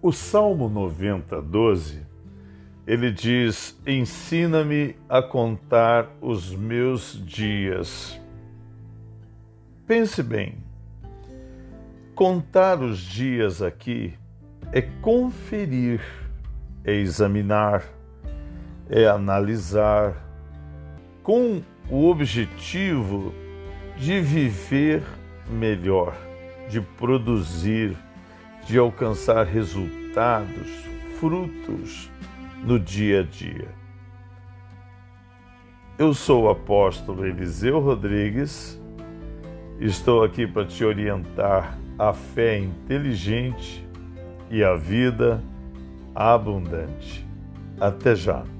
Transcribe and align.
O 0.00 0.12
Salmo 0.12 0.68
90, 0.68 1.42
12, 1.42 2.06
ele 2.86 3.10
diz: 3.10 3.76
Ensina-me 3.84 4.94
a 5.08 5.20
contar 5.20 6.08
os 6.20 6.54
meus 6.54 7.20
dias. 7.26 8.18
Pense 9.88 10.22
bem, 10.22 10.58
contar 12.14 12.80
os 12.80 13.00
dias 13.00 13.60
aqui 13.60 14.14
é 14.72 14.82
conferir, 14.82 16.00
é 16.84 16.92
examinar, 16.92 17.82
é 18.88 19.06
analisar, 19.06 20.14
com 21.24 21.60
o 21.90 22.08
objetivo 22.08 23.34
de 23.96 24.20
viver 24.20 25.02
melhor, 25.50 26.16
de 26.68 26.80
produzir, 26.80 27.96
de 28.66 28.78
alcançar 28.78 29.46
resultados, 29.46 30.68
frutos 31.18 32.10
no 32.62 32.78
dia 32.78 33.20
a 33.20 33.22
dia. 33.22 33.68
Eu 35.98 36.14
sou 36.14 36.44
o 36.44 36.48
apóstolo 36.48 37.26
Eliseu 37.26 37.80
Rodrigues, 37.80 38.80
estou 39.80 40.22
aqui 40.22 40.46
para 40.46 40.64
te 40.64 40.84
orientar 40.84 41.76
a 41.98 42.12
fé 42.12 42.58
inteligente 42.58 43.86
e 44.50 44.62
a 44.62 44.74
vida 44.76 45.42
abundante. 46.14 47.26
Até 47.80 48.14
já! 48.14 48.57